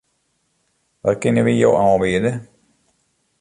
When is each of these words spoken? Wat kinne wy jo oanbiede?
Wat 1.03 1.19
kinne 1.21 1.41
wy 1.45 1.53
jo 1.61 1.69
oanbiede? 1.83 2.31